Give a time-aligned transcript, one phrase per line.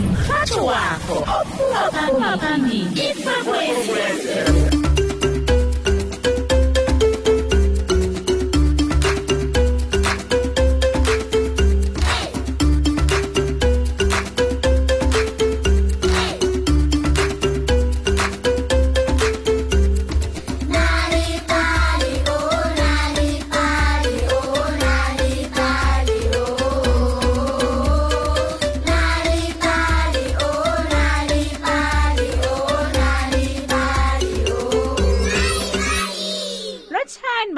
[0.00, 4.73] mrhatho papa ophuma phambili ikwekwezi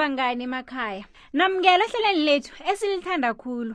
[0.07, 1.05] kangani emakhaya
[1.37, 3.73] namukela ehlelweni lethu esilithanda khulu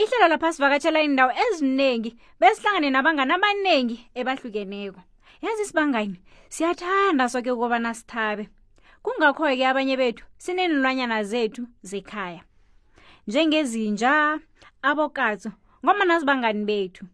[0.00, 5.00] ihlelo lapha sivakatshela indawo eziningi besihlangane nabangani abaningi ebahlukeneko
[5.44, 6.16] yazi sibangani
[6.54, 8.44] siyathanda soke ukubana sithabe
[9.04, 12.42] kungakho-ke abanye bethu sinenilwanyana zethu zekhaya
[13.28, 14.40] njengezinja
[14.88, 15.50] abokatso
[15.84, 17.04] ngoma nazibangani bethu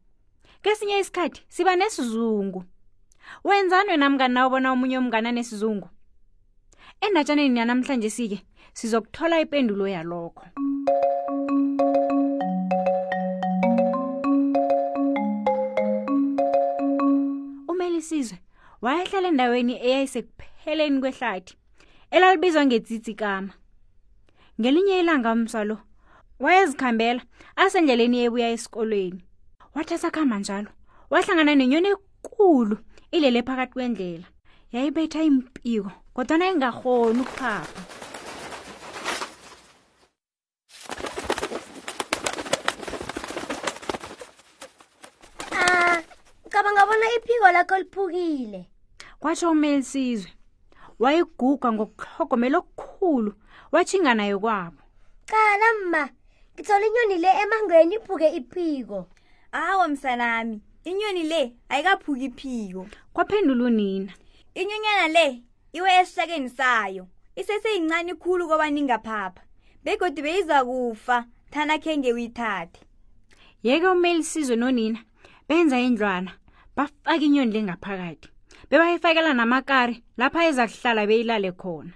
[0.63, 2.61] kesinye isikhathi siba nesizungu
[3.47, 5.89] wenzani wena mngani nawo bona omunye omngana nesizungu
[7.07, 8.39] endatshaneni yanamhlanje sike
[8.79, 10.45] sizokuthola ipendulo yalokho
[17.73, 18.37] umelisizwe
[18.85, 21.55] wayehlala endaweni eyayisekupheleni kwehlathi
[22.15, 23.53] elalibizwa ngetsitsi kama
[24.61, 25.77] ngelinye ilanga msalo
[26.45, 27.23] wayezikhambela
[27.57, 29.21] asendleleni yebuya esikolweni
[29.75, 30.71] wathi asakhamba njalo
[31.11, 31.89] wahlangana nenyoni
[32.25, 32.77] ekulu
[33.13, 34.27] ilele phakathi kwendlela
[34.73, 37.95] yayibetha impiko kodwana engingakhoni ukuphapha
[45.59, 48.61] ah, bona iphiko lakho liphukile
[49.21, 50.31] kwatsho umelisizwe
[51.03, 53.31] wayiguga ngokuhlogomela okukhulu
[53.73, 54.81] watshinga nayo kwabo
[55.31, 56.03] cala mma
[56.55, 58.99] ngithola inyoni le emangweni iphuke iphiko
[59.63, 60.57] awo msanami
[60.91, 62.83] inyoni le ayikaphuki iphiko
[63.15, 64.13] kwaphendula unina
[64.61, 65.27] inyonyana le
[65.77, 67.05] iwe esihlakeni sayo
[67.41, 69.43] iseseyincane khulu kwabaningaphapha
[69.85, 71.17] begodi beyizakufa
[71.53, 72.79] thana khenge uyithathe
[73.67, 75.01] yeke umele isizwe nonina
[75.49, 76.33] benza indlwana
[76.77, 78.27] bafake inyoni lengaphakathi
[78.69, 81.93] bebayifakela namakari lapha ayezakuhlala beyilale khona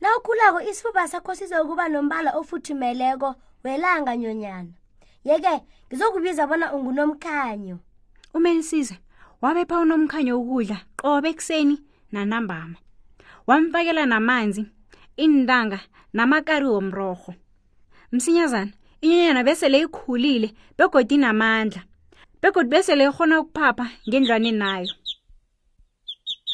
[0.00, 4.72] nawukhulako isifuba sakho sizokuba nombala ofuthumeleko welanga nyonyana
[5.24, 5.54] yeke
[5.88, 7.78] ngizokubiza bona ungunomkhanyo
[8.36, 8.96] umelisiza
[9.42, 11.76] wabepha unomkhanyo wokudla qobe ekuseni
[12.12, 12.76] nanambama
[13.48, 14.64] wamfakela namanzi
[15.18, 15.80] iintanga
[16.12, 17.34] namakari womrorho
[18.12, 18.70] msinyazana
[19.00, 21.82] inyanyana besele ikhulile begodi namandla
[22.42, 24.90] begodi besele ikhona ukuphapha ngendlwane nayo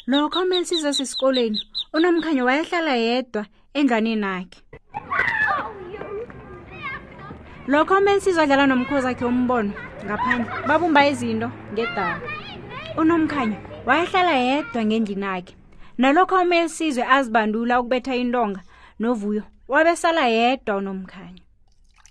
[0.06, 1.58] lokho umele size sesikolweni
[1.92, 4.58] unomkhanya wayehlala yedwa endlwane nakhe
[7.66, 9.72] lokho umele sizodlala nomkhozi wakhe umbono
[10.06, 12.20] ngaphandle babumba izinto ngedala
[12.96, 15.54] unomkhanya wayehlala yedwa ngendlinakhe
[16.02, 18.60] nalokho umesizwe azibandula ukubetha intonga
[19.00, 21.42] novuyo wabesala yedwa unomkhanya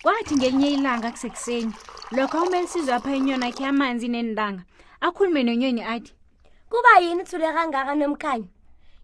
[0.03, 1.73] kwathi ngelinye ilanga kusekuseni
[2.16, 4.63] lokho umesizwe apha inyona khe amanzi nentanga
[5.05, 6.11] akhulume nenyoni athi
[6.71, 8.47] kuba yini uthule kangaka nomkhanya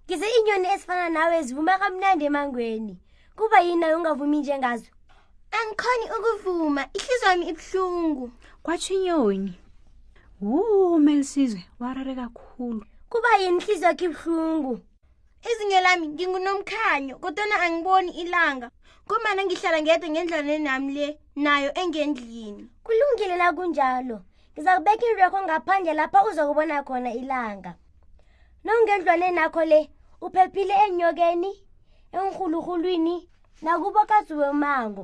[0.06, 2.94] ngize inyoni ezifana nawe zivuma kamnandi emangweni
[3.38, 4.90] kuba yini nayo ungavumi njengazo
[5.58, 8.26] angikhoni ukuvuma ihlizwa yami ibuhlungu
[8.64, 9.54] kwatsho inyoni
[10.42, 10.60] wu
[10.96, 12.84] umelisizwe warare kakhulu
[13.14, 14.74] kuba yinhliziyo kibuhlungu
[15.52, 18.68] izinyo lami ngingunomkhanyo kodwana angiboni ilanga
[19.06, 21.08] ngomana ngihlala ngedwa ngendlwane nami le
[21.44, 24.18] nayo engendlini kulungile la kunjalo
[24.52, 27.72] ngiza kubeka irekho ngaphandle lapha uzokubona khona ilanga
[28.64, 29.80] nokungendlwane nakho le
[30.26, 31.52] uphephile enyokeni
[32.18, 33.16] enkrhulurhulwini
[33.66, 35.04] nakubo kazi wemango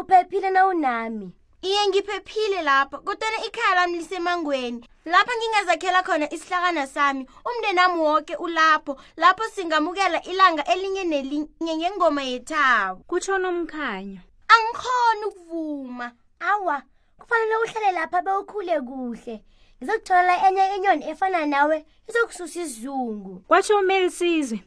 [0.00, 1.26] uphephile nawunami
[1.66, 8.34] iye ngiphephile lapho kodwana ikhaya lami lisemangweni lapho ngingazakhela khona isihlakana sami umndeni wami woke
[8.36, 16.06] ulapho lapho singamukela ilanga elinye nelinye ngengoma yethabo kutshona umkhanya angikhona ukuvuma
[16.40, 16.82] awa
[17.18, 19.36] kufanele uhlale lapha bewukhule kuhle
[19.78, 24.58] ngizokutholela enye inyoni efana nawe izokususa isizungu kwatsho umelisizwe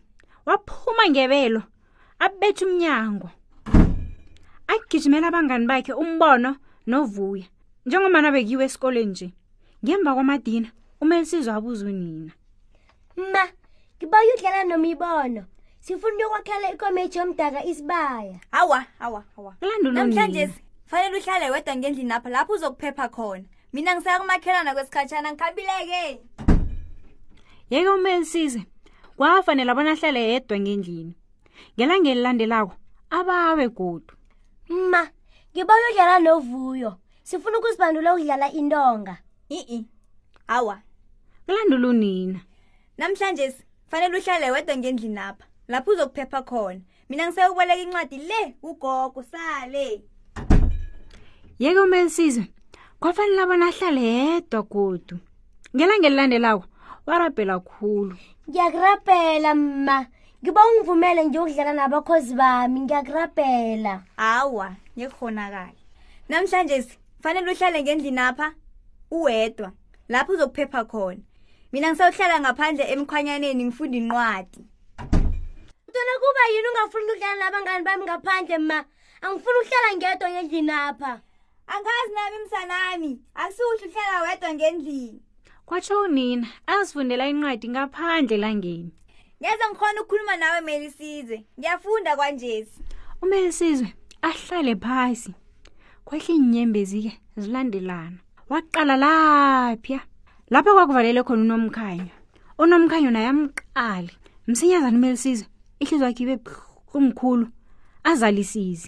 [0.46, 1.64] waphuma ngebelo
[2.20, 3.30] abethe umnyango
[4.68, 6.52] agijimela abangani bakhe umbono
[6.88, 7.46] novuya
[7.86, 9.28] njengomana bekiwe esikoleni nje
[9.84, 10.70] ngemva kwamadina
[11.02, 12.32] umelisizo abuza unina
[13.34, 13.44] ma
[13.98, 15.42] ngibaye udlala nomibono
[15.84, 20.50] sifuna ukwakhela ikomeji yomdaka isibaya hawa hawa hawa kulandunamhlanje
[20.90, 26.06] fanele uhlale wedwa ngendlini apha lapho uzokuphepha khona mina ngisaya kumakhelana kwesikhatshana ngikhabileke
[27.70, 28.62] yeke umelisize
[29.18, 31.14] kwafanele abona ahlale yedwa ngendlini
[31.80, 32.74] ngelangelilandelako
[33.12, 34.14] abawe godu
[34.92, 35.02] ma
[35.56, 36.92] ngibona udlala novuyo
[37.28, 39.16] sifuna ukuzibandula ukudlala intonga
[39.58, 39.82] ii
[40.50, 40.76] hawa
[41.46, 42.40] kulandula unina
[43.00, 43.46] namhlanje
[43.90, 49.86] fanele uhlale wedwa ngendlini apha lapho uzokuphepha khona mina ngiseyukuboleka incwadi le ugogo sale
[51.62, 52.44] yeke umelisize
[53.00, 55.16] kwafanele abona ahlale yedwa godu
[55.76, 56.66] ngelangelilandelako
[57.08, 58.16] warabhela khulu
[58.50, 59.52] ngiyakurabhela
[59.86, 60.08] ma yeah,
[60.44, 65.76] ngiba ungivumele nje ukudlala nabakhozi bami ngiyakurabhela hawa ngikhonakala
[66.30, 66.76] namhlanje
[67.22, 68.48] fanele uhlale ngendlini apha
[69.12, 69.70] uwedwa
[70.12, 71.24] lapho uzokuphepha khona
[71.72, 74.62] mina ngisawuhlala ngaphandle emkhwanyaneni ngifunda inqwadi
[75.86, 78.78] kutona kuba yini ungafuni ukudlala nabangane bami ngaphandle ma
[79.26, 81.12] angifuni ukuhlala ngedwa ngendlini apha
[81.74, 83.12] angazi nami msanami
[83.44, 85.20] asuhle uhlala wedwa ngendlini
[85.68, 88.90] kwatsho unina azifundela inqwadi ngaphandle langeni
[89.44, 92.76] ngeze ngikhona ukukhuluma nawe melisizwe ngiyafunda kwanjesi
[93.24, 93.88] umelisizwe
[94.28, 95.32] ahlale phasi
[96.08, 98.20] kwehle inyembezi-ke zilandelana
[98.52, 100.00] waqala laphya
[100.52, 102.08] lapho kwakuvalele khona unomkhanyo
[102.64, 104.12] unomkhanyo nayamqali
[104.50, 105.48] msinyazana umelisizwe
[105.82, 106.36] ihlizwe wakhe ibe
[106.98, 107.46] umkhulu
[108.10, 108.88] azalisize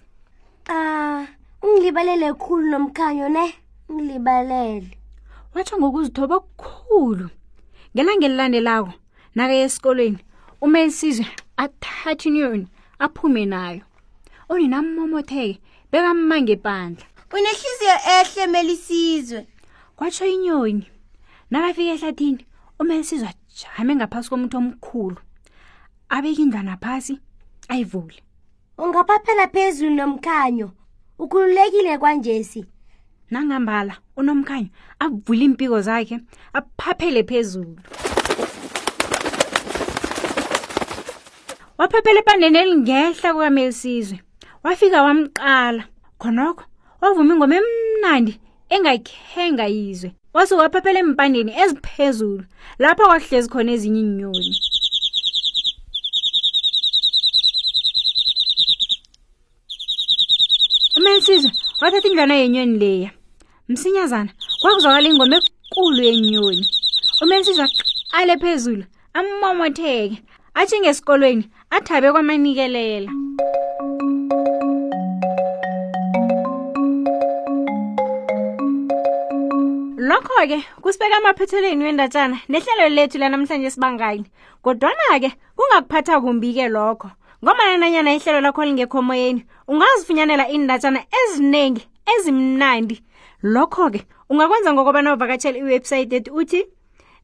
[0.78, 1.24] ah
[1.64, 3.46] ungilibalele khulu nomkhanyo ne
[3.92, 4.90] ngilibalele
[5.54, 7.26] watsho ngokuzithoba okukhulu
[7.94, 8.92] ngelangelilandelako
[9.36, 10.22] nakaye esikolweni
[10.62, 11.28] umesizwe
[11.58, 12.68] athathe inyoni
[13.00, 13.82] aphume nayo
[14.50, 15.60] oninamomotheke
[15.92, 19.48] bekammange bandla unehliziyo ehle melisizwe
[19.98, 20.86] kwatsho inyoni
[21.52, 22.46] nakafika ehlathini
[22.80, 25.18] umelisizwe ajame ngaphasi komuntu omkhulu
[26.16, 27.14] abeke indlwana phasi
[27.72, 28.18] ayivule
[28.78, 30.70] ungaphaphela phezulu nomkhanyo
[31.24, 32.62] ukhululekile kwanjesi
[33.32, 34.70] nangambala unomkhanyo
[35.04, 36.16] avule impiko zakhe
[36.58, 37.76] aphaphele phezulu
[41.82, 44.18] waphephela ebandeni elingehla kukamelisizwe
[44.66, 45.84] wafika wamqala
[46.22, 46.64] khonokho
[47.02, 48.34] wavuma ingoma emnandi
[48.76, 52.44] engakhenga yizwe wase waphephela empandeni eziphezulu
[52.82, 54.48] lapho kwahlezi khona ezinye iinyoni
[60.98, 61.52] umelisizwe
[61.82, 63.12] wathatha indlwana yenyoni leya
[63.72, 65.38] msinyazana kwakuzwakala ingoma
[65.70, 66.66] ekulu yenyoni
[67.22, 67.66] umelisizwe
[68.14, 68.84] aqale phezulu
[69.18, 70.18] amomotheke
[70.54, 73.12] atshinge esikolweni athabe kwamanikelela
[80.08, 84.26] lokho-ke kusibeka amaphethelweni wendatshana nehlelo lethu lanamhlanje esibangani
[84.64, 87.10] kodwana-ke kungakuphatha kumbi-ke lokho
[87.44, 91.84] ngomananyana ihlelo lakho lingekhomoyeni ungazifunyanela iindatshana eziningi
[92.14, 92.96] ezimnandi
[93.54, 96.60] lokho-ke ungakwenza ngokobana uvakatshela iwebhsayithi ethi uthi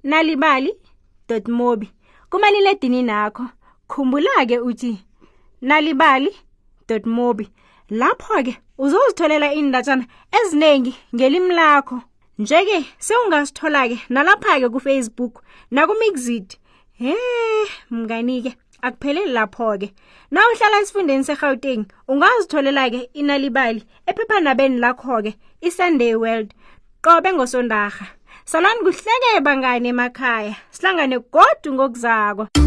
[0.04, 0.72] nalibali
[1.60, 1.92] mobi
[2.30, 3.44] kumaliledini nakho
[3.92, 4.92] khumbula-ke uthi
[5.68, 7.46] nalibali.mobi
[8.02, 8.54] lapho-ke
[8.84, 10.06] uzozitholela iindatshana
[10.38, 11.98] eziningi ngelimi lakho
[12.42, 15.34] nje-ke sewungasithola-ke nalapha-ke kufacebook
[15.76, 16.50] nakumixit
[17.02, 17.14] he
[17.96, 18.52] mngani-ke
[18.86, 19.88] akupheleli lapho-ke
[20.34, 21.82] na uhlala esifundeni segauteng
[22.12, 25.32] ungazitholela-ke inalibali ephephandabeni lakho-ke
[25.68, 26.50] isunday world
[27.06, 28.06] qobe ngosondarha
[28.50, 32.67] salwani kuhleke bangane emakhaya sihlangane godu ngokuzakwa